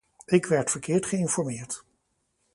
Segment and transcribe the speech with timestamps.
[0.25, 1.85] Ik werd verkeerd geïnformeerd.